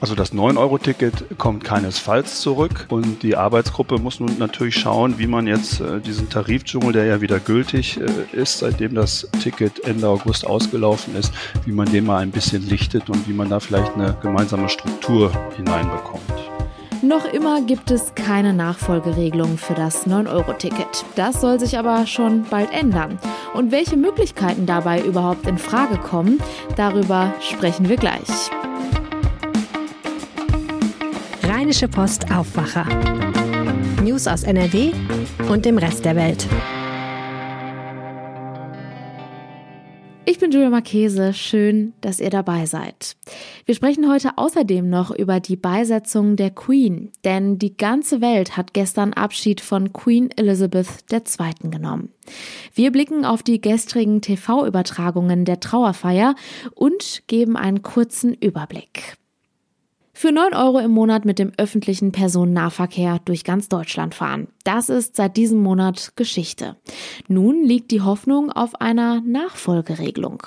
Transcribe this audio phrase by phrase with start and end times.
[0.00, 5.46] Also das 9-Euro-Ticket kommt keinesfalls zurück und die Arbeitsgruppe muss nun natürlich schauen, wie man
[5.46, 10.46] jetzt äh, diesen Tarifdschungel, der ja wieder gültig äh, ist, seitdem das Ticket Ende August
[10.46, 11.32] ausgelaufen ist,
[11.64, 15.32] wie man den mal ein bisschen lichtet und wie man da vielleicht eine gemeinsame Struktur
[15.56, 16.22] hineinbekommt.
[17.02, 21.04] Noch immer gibt es keine Nachfolgeregelung für das 9-Euro-Ticket.
[21.14, 23.18] Das soll sich aber schon bald ändern.
[23.54, 26.40] Und welche Möglichkeiten dabei überhaupt in Frage kommen,
[26.76, 28.50] darüber sprechen wir gleich.
[31.56, 32.84] Rheinische Post Aufwacher.
[34.04, 34.92] News aus NRW
[35.48, 36.46] und dem Rest der Welt.
[40.26, 41.32] Ich bin Julia Marchese.
[41.32, 43.16] Schön, dass ihr dabei seid.
[43.64, 48.74] Wir sprechen heute außerdem noch über die Beisetzung der Queen, denn die ganze Welt hat
[48.74, 51.70] gestern Abschied von Queen Elizabeth II.
[51.70, 52.10] genommen.
[52.74, 56.34] Wir blicken auf die gestrigen TV-Übertragungen der Trauerfeier
[56.74, 59.16] und geben einen kurzen Überblick
[60.16, 64.48] für 9 Euro im Monat mit dem öffentlichen Personennahverkehr durch ganz Deutschland fahren.
[64.64, 66.76] Das ist seit diesem Monat Geschichte.
[67.28, 70.44] Nun liegt die Hoffnung auf einer Nachfolgeregelung.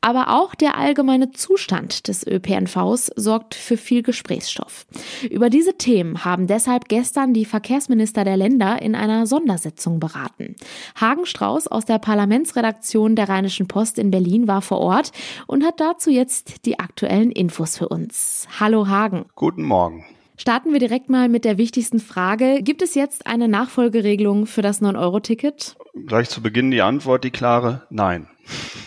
[0.00, 4.86] Aber auch der allgemeine Zustand des ÖPNVs sorgt für viel Gesprächsstoff.
[5.30, 10.56] Über diese Themen haben deshalb gestern die Verkehrsminister der Länder in einer Sondersitzung beraten.
[10.98, 15.12] Hagen Strauß aus der Parlamentsredaktion der Rheinischen Post in Berlin war vor Ort
[15.46, 18.48] und hat dazu jetzt die aktuellen Infos für uns.
[18.58, 19.01] Hallo Hagen.
[19.34, 20.04] Guten Morgen.
[20.36, 22.62] Starten wir direkt mal mit der wichtigsten Frage.
[22.62, 25.76] Gibt es jetzt eine Nachfolgeregelung für das 9-Euro-Ticket?
[26.06, 28.28] Gleich zu Beginn die Antwort, die klare Nein.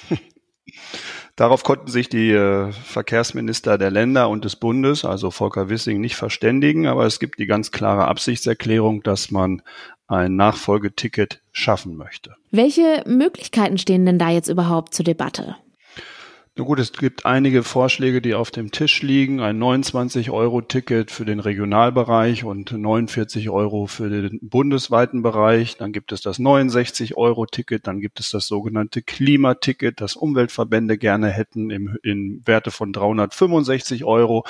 [1.36, 6.16] Darauf konnten sich die äh, Verkehrsminister der Länder und des Bundes, also Volker Wissing, nicht
[6.16, 9.61] verständigen, aber es gibt die ganz klare Absichtserklärung, dass man
[10.08, 12.36] ein Nachfolgeticket schaffen möchte.
[12.52, 15.58] Welche Möglichkeiten stehen denn da jetzt überhaupt zur Debatte?
[16.58, 19.42] Na gut, es gibt einige Vorschläge, die auf dem Tisch liegen.
[19.42, 25.76] Ein 29-Euro-Ticket für den Regionalbereich und 49 Euro für den bundesweiten Bereich.
[25.76, 27.88] Dann gibt es das 69-Euro-Ticket.
[27.88, 34.05] Dann gibt es das sogenannte Klimaticket, das Umweltverbände gerne hätten im, in Werte von 365
[34.05, 34.45] Euro.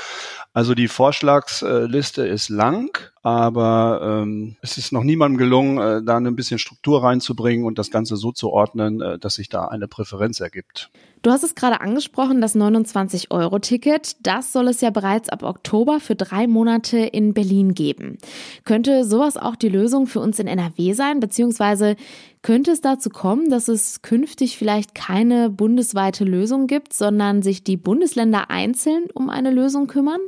[0.54, 6.36] Also die Vorschlagsliste ist lang aber ähm, es ist noch niemandem gelungen, äh, da ein
[6.36, 10.42] bisschen Struktur reinzubringen und das Ganze so zu ordnen, äh, dass sich da eine Präferenz
[10.42, 10.92] ergibt.
[11.24, 14.18] Du hast es gerade angesprochen, das 29-Euro-Ticket.
[14.22, 18.20] Das soll es ja bereits ab Oktober für drei Monate in Berlin geben.
[18.64, 21.20] Könnte sowas auch die Lösung für uns in NRW sein?
[21.20, 21.96] Beziehungsweise
[22.44, 27.78] könnte es dazu kommen, dass es künftig vielleicht keine bundesweite Lösung gibt, sondern sich die
[27.78, 30.22] Bundesländer einzeln um eine Lösung kümmern?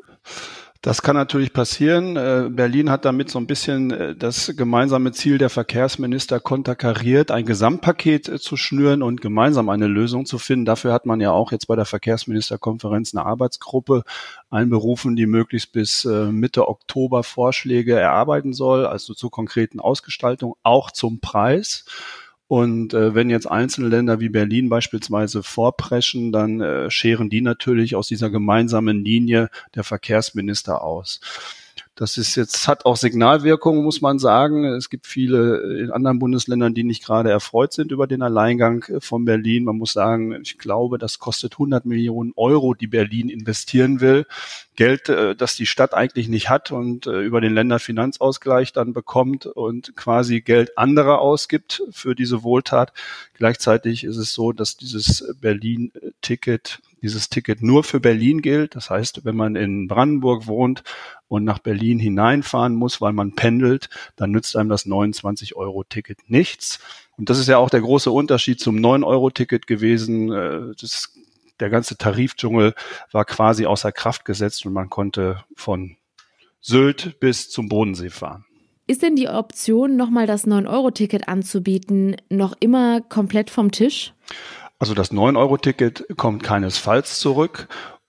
[0.88, 2.16] Das kann natürlich passieren.
[2.16, 7.46] Äh, Berlin hat damit so ein bisschen äh, das gemeinsame Ziel der Verkehrsminister konterkariert, ein
[7.46, 10.64] Gesamtpaket äh, zu schnüren und gemeinsam eine Lösung zu finden.
[10.64, 14.03] Dafür hat man ja auch jetzt bei der Verkehrsministerkonferenz eine Arbeitsgruppe
[14.50, 21.19] einberufen, die möglichst bis Mitte Oktober Vorschläge erarbeiten soll, also zur konkreten Ausgestaltung, auch zum
[21.19, 21.84] Preis.
[22.47, 27.96] Und äh, wenn jetzt einzelne Länder wie Berlin beispielsweise vorpreschen, dann äh, scheren die natürlich
[27.96, 31.19] aus dieser gemeinsamen Linie der Verkehrsminister aus.
[31.97, 34.66] Das ist jetzt, hat auch Signalwirkung, muss man sagen.
[34.66, 39.25] Es gibt viele in anderen Bundesländern, die nicht gerade erfreut sind über den Alleingang von
[39.25, 39.63] Berlin.
[39.63, 44.28] Man muss sagen, ich glaube, das kostet 100 Millionen Euro, die Berlin investieren will.
[44.75, 49.47] Geld, äh, das die Stadt eigentlich nicht hat und äh, über den Länderfinanzausgleich dann bekommt
[49.47, 52.94] und quasi Geld anderer ausgibt für diese Wohltat.
[53.34, 58.75] Gleichzeitig ist es so, dass dieses Berlin-Ticket dieses Ticket nur für Berlin gilt.
[58.75, 60.84] Das heißt, wenn man in Brandenburg wohnt
[61.29, 66.79] und nach Berlin hineinfahren muss, weil man pendelt, dann nützt einem das 29-Euro-Ticket nichts.
[67.18, 70.31] Und das ist ja auch der große Unterschied zum 9-Euro-Ticket gewesen.
[70.31, 71.13] Äh, das,
[71.62, 72.75] der ganze Tarifdschungel
[73.12, 75.95] war quasi außer Kraft gesetzt und man konnte von
[76.59, 78.44] Sylt bis zum Bodensee fahren.
[78.89, 84.13] Ist denn die Option, nochmal das 9-Euro-Ticket anzubieten, noch immer komplett vom Tisch?
[84.80, 87.68] Also das 9-Euro-Ticket kommt keinesfalls zurück.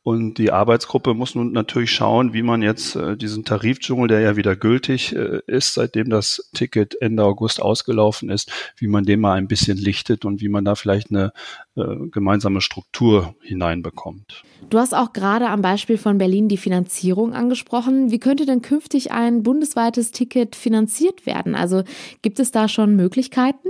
[0.09, 4.37] Und die Arbeitsgruppe muss nun natürlich schauen, wie man jetzt äh, diesen Tarifdschungel, der ja
[4.37, 9.34] wieder gültig äh, ist, seitdem das Ticket Ende August ausgelaufen ist, wie man den mal
[9.34, 11.33] ein bisschen lichtet und wie man da vielleicht eine
[11.77, 14.45] äh, gemeinsame Struktur hineinbekommt.
[14.71, 18.10] Du hast auch gerade am Beispiel von Berlin die Finanzierung angesprochen.
[18.10, 21.54] Wie könnte denn künftig ein bundesweites Ticket finanziert werden?
[21.54, 21.83] Also
[22.22, 23.69] gibt es da schon Möglichkeiten?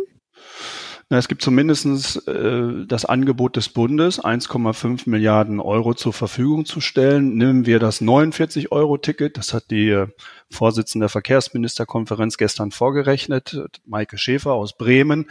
[1.10, 7.34] Es gibt zumindest äh, das Angebot des Bundes, 1,5 Milliarden Euro zur Verfügung zu stellen.
[7.34, 10.08] Nehmen wir das 49-Euro-Ticket, das hat die äh,
[10.50, 15.30] Vorsitzende der Verkehrsministerkonferenz gestern vorgerechnet, Maike Schäfer aus Bremen.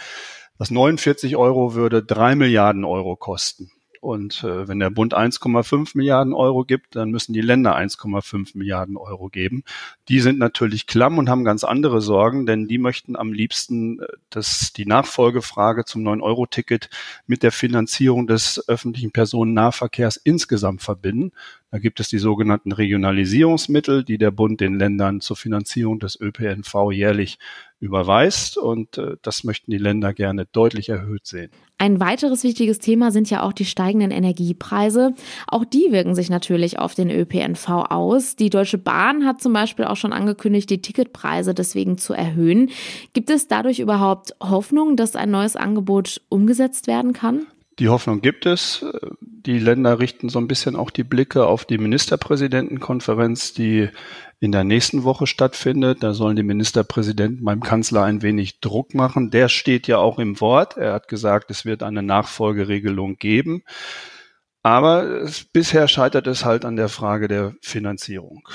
[0.57, 3.71] Das 49 Euro würde drei Milliarden Euro kosten.
[4.07, 8.95] Und äh, wenn der Bund 1,5 Milliarden Euro gibt, dann müssen die Länder 1,5 Milliarden
[8.95, 9.65] Euro geben.
[10.07, 14.07] Die sind natürlich klamm und haben ganz andere Sorgen, denn die möchten am liebsten, äh,
[14.30, 16.89] dass die Nachfolgefrage zum 9-Euro-Ticket
[17.25, 21.33] mit der Finanzierung des öffentlichen Personennahverkehrs insgesamt verbinden.
[21.69, 26.94] Da gibt es die sogenannten Regionalisierungsmittel, die der Bund den Ländern zur Finanzierung des ÖPNV
[26.94, 27.39] jährlich
[27.79, 28.57] überweist.
[28.57, 31.51] Und äh, das möchten die Länder gerne deutlich erhöht sehen.
[31.79, 35.13] Ein weiteres wichtiges Thema sind ja auch die steigenden Energiepreise.
[35.47, 38.35] Auch die wirken sich natürlich auf den ÖPNV aus.
[38.35, 42.71] Die Deutsche Bahn hat zum Beispiel auch schon angekündigt, die Ticketpreise deswegen zu erhöhen.
[43.13, 47.45] Gibt es dadurch überhaupt Hoffnung, dass ein neues Angebot umgesetzt werden kann?
[47.79, 48.85] Die Hoffnung gibt es.
[49.21, 53.89] Die Länder richten so ein bisschen auch die Blicke auf die Ministerpräsidentenkonferenz, die
[54.39, 56.01] in der nächsten Woche stattfindet.
[56.01, 59.29] Da sollen die Ministerpräsidenten beim Kanzler ein wenig Druck machen.
[59.29, 60.77] Der steht ja auch im Wort.
[60.77, 63.63] Er hat gesagt, es wird eine Nachfolgeregelung geben.
[64.63, 68.47] Aber es, bisher scheitert es halt an der Frage der Finanzierung.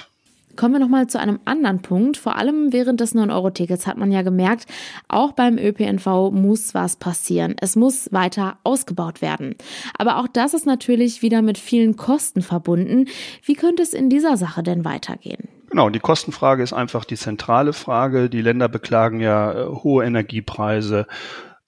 [0.57, 2.17] Kommen wir nochmal zu einem anderen Punkt.
[2.17, 4.67] Vor allem während des 9-Euro-Tickets hat man ja gemerkt,
[5.09, 7.57] auch beim ÖPNV muss was passieren.
[7.61, 9.57] Es muss weiter ausgebaut werden.
[9.99, 13.07] Aber auch das ist natürlich wieder mit vielen Kosten verbunden.
[13.45, 15.49] Wie könnte es in dieser Sache denn weitergehen?
[15.71, 18.29] Genau, die Kostenfrage ist einfach die zentrale Frage.
[18.29, 21.07] Die Länder beklagen ja äh, hohe Energiepreise,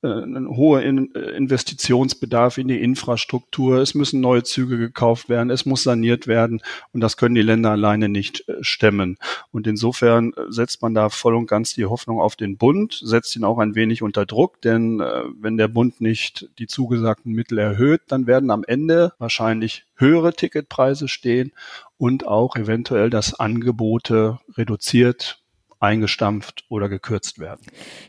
[0.05, 3.79] ein hoher äh, Investitionsbedarf in die Infrastruktur.
[3.79, 5.51] Es müssen neue Züge gekauft werden.
[5.51, 6.61] Es muss saniert werden.
[6.93, 9.17] Und das können die Länder alleine nicht äh, stemmen.
[9.51, 13.45] Und insofern setzt man da voll und ganz die Hoffnung auf den Bund, setzt ihn
[13.45, 14.61] auch ein wenig unter Druck.
[14.63, 14.99] Denn
[15.41, 21.09] wenn der Bund nicht die zugesagten Mittel erhöht, dann werden am Ende wahrscheinlich höhere Ticketpreise
[21.09, 21.53] stehen
[21.97, 25.44] und auch eventuell das Angebote reduziert
[25.85, 27.61] eingestampft oder gekürzt werden.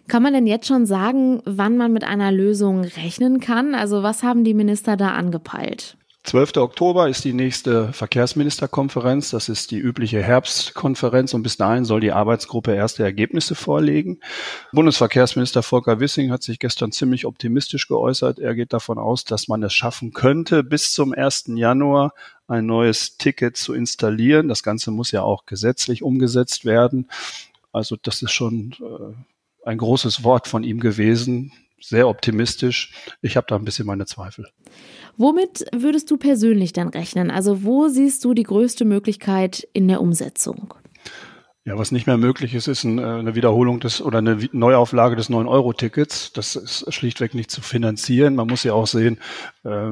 [0.08, 3.76] Kann man denn jetzt schon sagen, wann man mit einer Lösung rechnen kann?
[3.76, 5.98] Also was haben die Minister da angepeilt?
[6.26, 6.58] 12.
[6.58, 9.30] Oktober ist die nächste Verkehrsministerkonferenz.
[9.30, 14.20] Das ist die übliche Herbstkonferenz und bis dahin soll die Arbeitsgruppe erste Ergebnisse vorlegen.
[14.72, 18.40] Bundesverkehrsminister Volker Wissing hat sich gestern ziemlich optimistisch geäußert.
[18.40, 21.46] Er geht davon aus, dass man es schaffen könnte, bis zum 1.
[21.50, 22.12] Januar
[22.48, 24.48] ein neues Ticket zu installieren.
[24.48, 27.08] Das Ganze muss ja auch gesetzlich umgesetzt werden.
[27.76, 31.52] Also das ist schon äh, ein großes Wort von ihm gewesen,
[31.82, 32.94] sehr optimistisch.
[33.22, 34.48] Ich habe da ein bisschen meine Zweifel.
[35.18, 37.30] Womit würdest du persönlich dann rechnen?
[37.30, 40.74] Also wo siehst du die größte Möglichkeit in der Umsetzung?
[41.68, 45.32] Ja, was nicht mehr möglich ist, ist äh, eine Wiederholung des oder eine Neuauflage des
[45.32, 46.32] 9-Euro-Tickets.
[46.32, 48.36] Das ist schlichtweg nicht zu finanzieren.
[48.36, 49.18] Man muss ja auch sehen,
[49.64, 49.90] äh,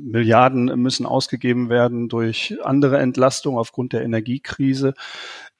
[0.00, 4.94] Milliarden müssen ausgegeben werden durch andere Entlastungen aufgrund der Energiekrise.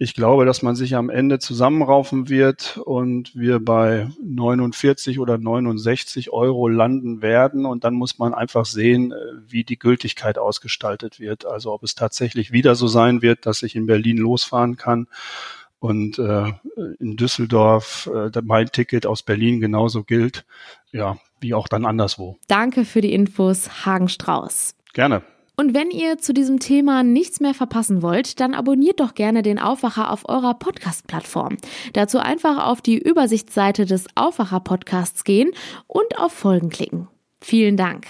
[0.00, 6.31] Ich glaube, dass man sich am Ende zusammenraufen wird und wir bei 49 oder 69
[6.31, 7.67] Euro landen werden.
[7.67, 9.17] Und dann muss man einfach sehen, äh,
[9.49, 11.44] wie die Gültigkeit ausgestaltet wird.
[11.44, 15.08] Also ob es tatsächlich wieder so sein wird, dass ich in Berlin losfahren kann
[15.81, 16.53] und äh,
[16.99, 20.45] in Düsseldorf äh, mein Ticket aus Berlin genauso gilt,
[20.91, 22.37] ja, wie auch dann anderswo.
[22.49, 24.75] Danke für die Infos, Hagen Strauß.
[24.93, 25.23] Gerne.
[25.57, 29.59] Und wenn ihr zu diesem Thema nichts mehr verpassen wollt, dann abonniert doch gerne den
[29.59, 31.57] Aufwacher auf eurer Podcast-Plattform.
[31.95, 35.51] Dazu einfach auf die Übersichtsseite des Aufwacher-Podcasts gehen
[35.89, 37.09] und auf Folgen klicken.
[37.41, 38.07] Vielen Dank.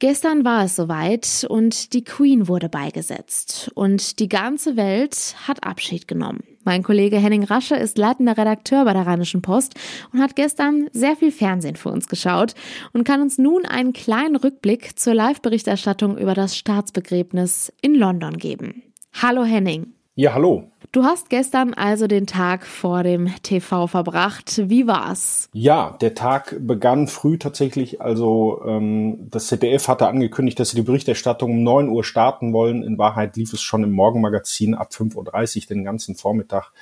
[0.00, 6.08] Gestern war es soweit und die Queen wurde beigesetzt und die ganze Welt hat Abschied
[6.08, 6.42] genommen.
[6.64, 9.74] Mein Kollege Henning Rasche ist leitender Redakteur bei der Rheinischen Post
[10.10, 12.54] und hat gestern sehr viel Fernsehen für uns geschaut
[12.94, 18.82] und kann uns nun einen kleinen Rückblick zur Live-Berichterstattung über das Staatsbegräbnis in London geben.
[19.20, 19.92] Hallo Henning.
[20.14, 20.72] Ja, hallo.
[20.92, 24.62] Du hast gestern also den Tag vor dem TV verbracht.
[24.68, 25.48] Wie war's?
[25.52, 28.00] Ja, der Tag begann früh tatsächlich.
[28.00, 32.82] Also ähm, das ZDF hatte angekündigt, dass sie die Berichterstattung um 9 Uhr starten wollen.
[32.82, 36.72] In Wahrheit lief es schon im Morgenmagazin ab 5.30 Uhr den ganzen Vormittag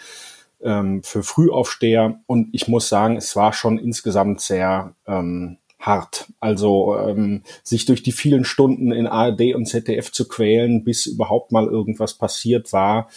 [0.62, 2.18] ähm, für Frühaufsteher.
[2.26, 6.32] Und ich muss sagen, es war schon insgesamt sehr ähm, hart.
[6.40, 11.52] Also ähm, sich durch die vielen Stunden in ARD und ZDF zu quälen, bis überhaupt
[11.52, 13.08] mal irgendwas passiert war,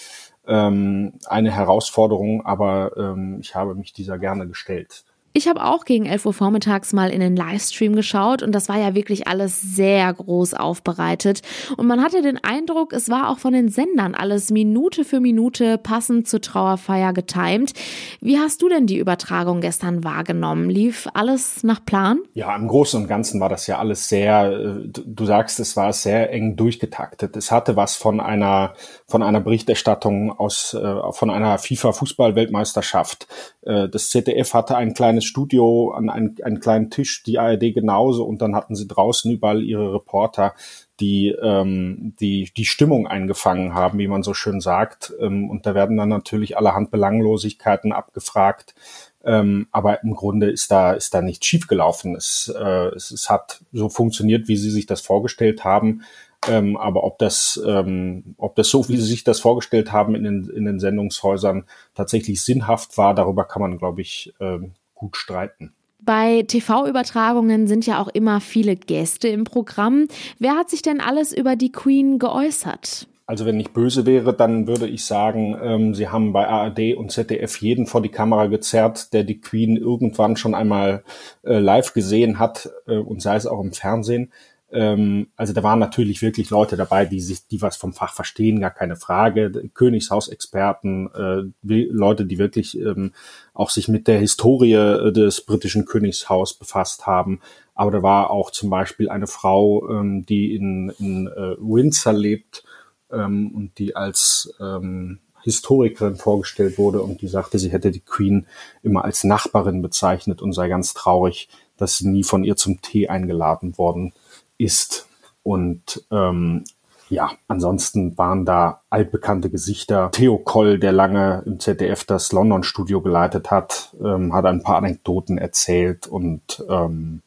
[0.51, 5.05] ähm, eine Herausforderung, aber ähm, ich habe mich dieser gerne gestellt.
[5.33, 8.77] Ich habe auch gegen 11 Uhr vormittags mal in den Livestream geschaut und das war
[8.77, 11.41] ja wirklich alles sehr groß aufbereitet.
[11.77, 15.77] Und man hatte den Eindruck, es war auch von den Sendern alles Minute für Minute
[15.77, 17.71] passend zur Trauerfeier getimt.
[18.19, 20.69] Wie hast du denn die Übertragung gestern wahrgenommen?
[20.69, 22.19] Lief alles nach Plan?
[22.33, 25.93] Ja, im Großen und Ganzen war das ja alles sehr, äh, du sagst, es war
[25.93, 27.37] sehr eng durchgetaktet.
[27.37, 28.73] Es hatte was von einer,
[29.07, 33.27] von einer Berichterstattung aus, äh, von einer FIFA-Fußball-Weltmeisterschaft.
[33.61, 37.73] Äh, das ZDF hatte ein kleines kleines Studio, an einen, einen kleinen Tisch, die ARD
[37.73, 40.53] genauso und dann hatten sie draußen überall ihre Reporter,
[40.99, 45.13] die ähm, die die Stimmung eingefangen haben, wie man so schön sagt.
[45.19, 48.75] Ähm, und da werden dann natürlich allerhand Belanglosigkeiten abgefragt.
[49.23, 52.15] Ähm, aber im Grunde ist da ist da nichts schiefgelaufen.
[52.15, 56.01] Es, äh, es, es hat so funktioniert, wie sie sich das vorgestellt haben.
[56.47, 60.23] Ähm, aber ob das, ähm, ob das so, wie Sie sich das vorgestellt haben in
[60.23, 65.73] den, in den Sendungshäusern tatsächlich sinnhaft war, darüber kann man, glaube ich, ähm, gut streiten.
[65.99, 70.07] Bei TV-Übertragungen sind ja auch immer viele Gäste im Programm.
[70.39, 73.07] Wer hat sich denn alles über die Queen geäußert?
[73.27, 77.11] Also wenn ich böse wäre, dann würde ich sagen, ähm, sie haben bei ARD und
[77.11, 81.03] ZDF jeden vor die Kamera gezerrt, der die Queen irgendwann schon einmal
[81.43, 84.31] äh, live gesehen hat äh, und sei es auch im Fernsehen.
[84.71, 88.59] Ähm, also da waren natürlich wirklich Leute dabei, die sich, die was vom Fach verstehen,
[88.59, 89.51] gar keine Frage.
[89.73, 93.13] Königshausexperten, äh, Leute, die wirklich ähm,
[93.53, 97.41] auch sich mit der Historie äh, des britischen Königshaus befasst haben.
[97.75, 102.63] Aber da war auch zum Beispiel eine Frau, ähm, die in, in äh, Windsor lebt
[103.11, 108.45] ähm, und die als ähm, Historikerin vorgestellt wurde und die sagte, sie hätte die Queen
[108.83, 113.09] immer als Nachbarin bezeichnet und sei ganz traurig, dass sie nie von ihr zum Tee
[113.09, 114.13] eingeladen worden
[114.61, 115.07] ist.
[115.43, 116.63] Und ähm,
[117.09, 120.11] ja, ansonsten waren da altbekannte Gesichter.
[120.11, 125.37] Theo Koll, der lange im ZDF das London-Studio geleitet hat, ähm, hat ein paar Anekdoten
[125.37, 127.21] erzählt und ähm,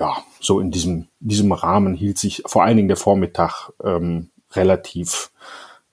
[0.00, 5.30] ja, so in diesem, diesem Rahmen hielt sich vor allen Dingen der Vormittag ähm, relativ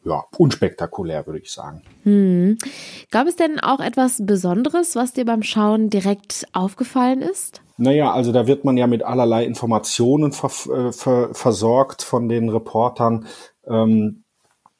[0.05, 1.81] ja, unspektakulär, würde ich sagen.
[2.03, 2.57] Hm.
[3.11, 7.61] Gab es denn auch etwas Besonderes, was dir beim Schauen direkt aufgefallen ist?
[7.77, 12.49] Naja, also da wird man ja mit allerlei Informationen ver äh, ver versorgt von den
[12.49, 13.25] Reportern.
[13.67, 14.23] Ähm,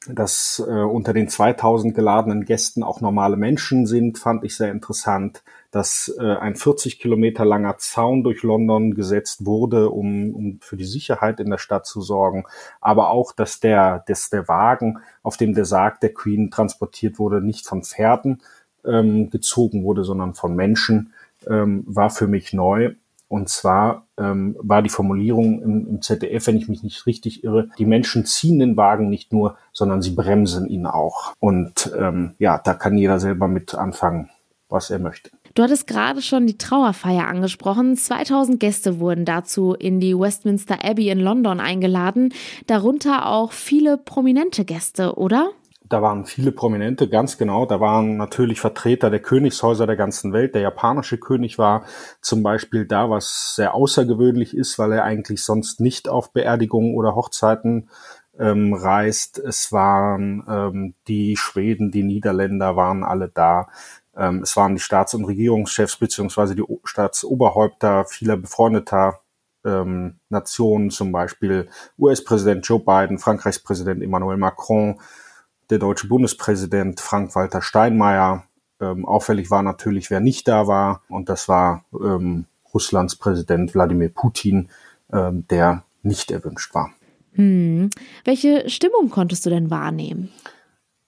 [0.08, 5.42] dass äh, unter den 2000 geladenen Gästen auch normale Menschen sind, fand ich sehr interessant.
[5.70, 10.84] Dass äh, ein 40 Kilometer langer Zaun durch London gesetzt wurde, um, um für die
[10.84, 12.44] Sicherheit in der Stadt zu sorgen.
[12.80, 17.40] Aber auch, dass der, dass der Wagen, auf dem der Sarg der Queen transportiert wurde,
[17.40, 18.42] nicht von Pferden
[18.84, 21.12] ähm, gezogen wurde, sondern von Menschen
[21.48, 22.94] ähm, war für mich neu.
[23.28, 27.68] Und zwar ähm, war die Formulierung im, im ZDF, wenn ich mich nicht richtig irre,
[27.76, 31.34] die Menschen ziehen den Wagen nicht nur, sondern sie bremsen ihn auch.
[31.40, 34.30] Und ähm, ja, da kann jeder selber mit anfangen,
[34.68, 35.30] was er möchte.
[35.54, 37.96] Du hattest gerade schon die Trauerfeier angesprochen.
[37.96, 42.32] 2000 Gäste wurden dazu in die Westminster Abbey in London eingeladen,
[42.66, 45.50] darunter auch viele prominente Gäste, oder?
[45.88, 47.66] Da waren viele Prominente, ganz genau.
[47.66, 50.54] Da waren natürlich Vertreter der Königshäuser der ganzen Welt.
[50.54, 51.84] Der japanische König war
[52.20, 57.14] zum Beispiel da, was sehr außergewöhnlich ist, weil er eigentlich sonst nicht auf Beerdigungen oder
[57.14, 57.88] Hochzeiten
[58.38, 59.38] ähm, reist.
[59.38, 63.68] Es waren ähm, die Schweden, die Niederländer waren alle da.
[64.16, 69.20] Ähm, es waren die Staats- und Regierungschefs beziehungsweise die Staatsoberhäupter vieler befreundeter
[69.64, 75.00] ähm, Nationen, zum Beispiel US-Präsident Joe Biden, Frankreichs Präsident Emmanuel Macron,
[75.70, 78.44] der deutsche Bundespräsident Frank-Walter Steinmeier.
[78.80, 81.02] Ähm, auffällig war natürlich, wer nicht da war.
[81.08, 84.68] Und das war ähm, Russlands Präsident Wladimir Putin,
[85.12, 86.90] ähm, der nicht erwünscht war.
[87.32, 87.90] Hm.
[88.24, 90.30] Welche Stimmung konntest du denn wahrnehmen?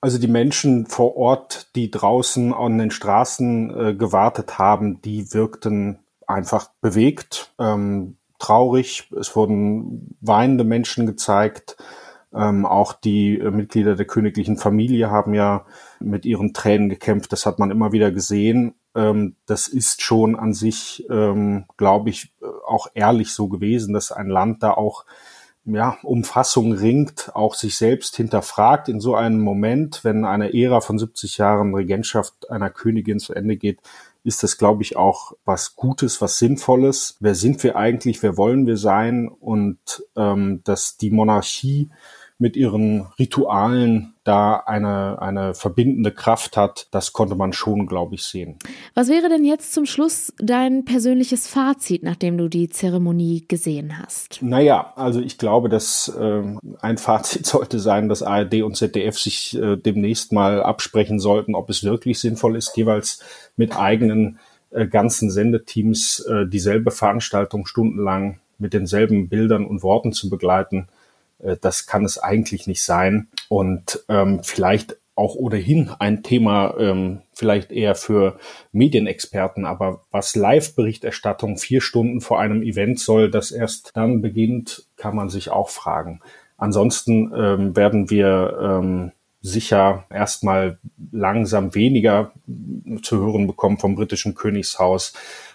[0.00, 5.98] Also die Menschen vor Ort, die draußen an den Straßen äh, gewartet haben, die wirkten
[6.26, 9.10] einfach bewegt, ähm, traurig.
[9.18, 11.76] Es wurden weinende Menschen gezeigt.
[12.34, 15.64] Ähm, auch die äh, Mitglieder der königlichen Familie haben ja
[15.98, 17.32] mit ihren Tränen gekämpft.
[17.32, 18.74] Das hat man immer wieder gesehen.
[18.94, 24.12] Ähm, das ist schon an sich, ähm, glaube ich, äh, auch ehrlich so gewesen, dass
[24.12, 25.04] ein Land da auch
[25.64, 30.80] ja, um Fassung ringt, auch sich selbst hinterfragt in so einem Moment, wenn eine Ära
[30.80, 33.80] von 70 Jahren Regentschaft einer Königin zu Ende geht,
[34.24, 37.16] ist das, glaube ich, auch was Gutes, was Sinnvolles.
[37.20, 38.22] Wer sind wir eigentlich?
[38.22, 39.28] Wer wollen wir sein?
[39.28, 39.78] Und
[40.16, 41.90] ähm, dass die Monarchie
[42.40, 48.22] mit ihren Ritualen da eine, eine verbindende Kraft hat, das konnte man schon, glaube ich,
[48.22, 48.58] sehen.
[48.94, 54.40] Was wäre denn jetzt zum Schluss dein persönliches Fazit, nachdem du die Zeremonie gesehen hast?
[54.40, 56.42] Naja, also ich glaube, dass äh,
[56.80, 61.68] ein Fazit sollte sein, dass ARD und ZDF sich äh, demnächst mal absprechen sollten, ob
[61.70, 63.20] es wirklich sinnvoll ist, jeweils
[63.56, 64.38] mit eigenen
[64.70, 70.88] äh, ganzen Sendeteams äh, dieselbe Veranstaltung stundenlang mit denselben Bildern und Worten zu begleiten
[71.60, 73.28] das kann es eigentlich nicht sein.
[73.48, 78.38] Und ähm, vielleicht auch ohnehin ein Thema, ähm, vielleicht eher für
[78.70, 85.16] Medienexperten, aber was Live-Berichterstattung vier Stunden vor einem Event soll, das erst dann beginnt, kann
[85.16, 86.20] man sich auch fragen.
[86.56, 90.78] Ansonsten ähm, werden wir ähm, sicher erstmal
[91.10, 92.32] langsam weniger
[93.02, 95.14] zu hören bekommen vom britischen Königshaus.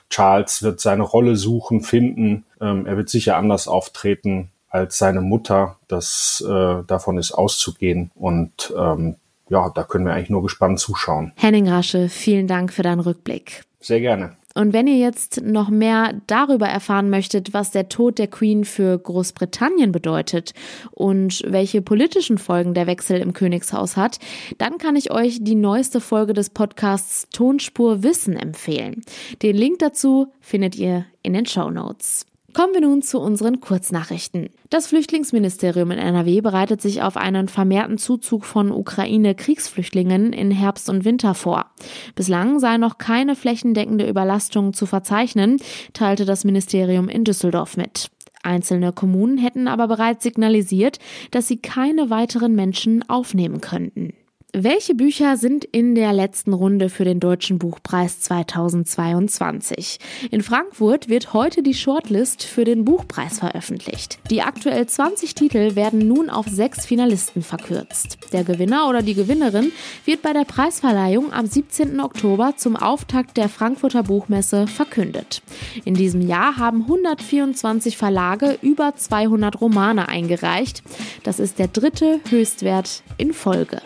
[0.10, 2.46] Charles wird seine Rolle suchen, finden.
[2.60, 5.78] Ähm, er wird sicher anders auftreten als seine Mutter.
[5.88, 8.12] Das äh, davon ist auszugehen.
[8.16, 9.16] Und ähm,
[9.50, 11.32] ja, da können wir eigentlich nur gespannt zuschauen.
[11.36, 13.64] Henning Rasche, vielen Dank für deinen Rückblick.
[13.80, 14.36] Sehr gerne.
[14.56, 18.98] Und wenn ihr jetzt noch mehr darüber erfahren möchtet, was der Tod der Queen für
[18.98, 20.54] Großbritannien bedeutet
[20.92, 24.20] und welche politischen Folgen der Wechsel im Königshaus hat,
[24.60, 29.02] dann kann ich euch die neueste Folge des Podcasts Tonspur Wissen empfehlen.
[29.42, 32.28] Den Link dazu findet ihr in den Show Notes.
[32.54, 34.50] Kommen wir nun zu unseren Kurznachrichten.
[34.70, 41.04] Das Flüchtlingsministerium in NRW bereitet sich auf einen vermehrten Zuzug von Ukraine-Kriegsflüchtlingen in Herbst und
[41.04, 41.72] Winter vor.
[42.14, 45.58] Bislang sei noch keine flächendeckende Überlastung zu verzeichnen,
[45.94, 48.12] teilte das Ministerium in Düsseldorf mit.
[48.44, 51.00] Einzelne Kommunen hätten aber bereits signalisiert,
[51.32, 54.14] dass sie keine weiteren Menschen aufnehmen könnten.
[54.56, 59.98] Welche Bücher sind in der letzten Runde für den Deutschen Buchpreis 2022?
[60.30, 64.20] In Frankfurt wird heute die Shortlist für den Buchpreis veröffentlicht.
[64.30, 68.20] Die aktuell 20 Titel werden nun auf sechs Finalisten verkürzt.
[68.32, 69.72] Der Gewinner oder die Gewinnerin
[70.06, 72.00] wird bei der Preisverleihung am 17.
[72.00, 75.42] Oktober zum Auftakt der Frankfurter Buchmesse verkündet.
[75.84, 80.84] In diesem Jahr haben 124 Verlage über 200 Romane eingereicht.
[81.24, 83.82] Das ist der dritte Höchstwert in Folge.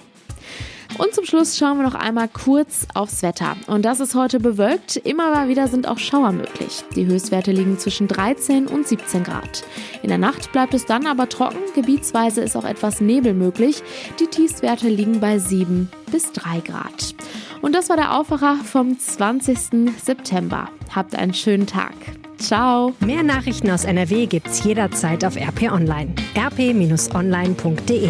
[0.98, 3.56] Und zum Schluss schauen wir noch einmal kurz aufs Wetter.
[3.68, 4.96] Und das ist heute bewölkt.
[4.98, 6.84] Immer mal wieder sind auch Schauer möglich.
[6.96, 9.64] Die Höchstwerte liegen zwischen 13 und 17 Grad.
[10.02, 11.60] In der Nacht bleibt es dann aber trocken.
[11.76, 13.84] Gebietsweise ist auch etwas Nebel möglich.
[14.20, 17.16] Die Tiefstwerte liegen bei 7 bis 3 Grad.
[17.62, 19.94] Und das war der Aufwacher vom 20.
[20.04, 20.70] September.
[20.96, 21.94] Habt einen schönen Tag.
[22.38, 22.94] Ciao.
[23.00, 26.14] Mehr Nachrichten aus NRW gibt's jederzeit auf RP Online.
[26.36, 28.10] rp-online.de